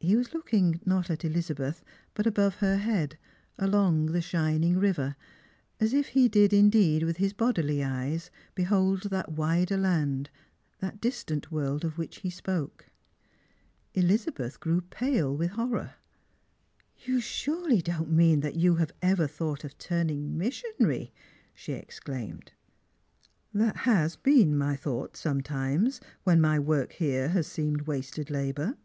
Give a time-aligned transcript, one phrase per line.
[0.00, 1.82] He was looking, not at Elizabeth,
[2.14, 3.18] but above her head,
[3.58, 5.16] along the shining river,
[5.80, 10.30] as if he did indeed with his bodily eyes be hold that wider land,
[10.78, 12.86] that distant world of which he spoke.
[13.92, 15.94] Elizabeth grew pale with horror."
[17.04, 21.12] You surely don't mean that you have ever thought of turn ing missionary?"
[21.56, 22.52] she exclaimed."
[23.52, 28.76] That has been my thought sometimes, when my work here has seemed wasted labour."